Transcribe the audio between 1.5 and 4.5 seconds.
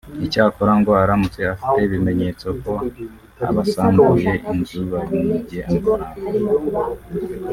afite ibimenyetso ko abasambuye